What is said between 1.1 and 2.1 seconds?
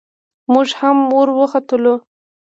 ور وختلو.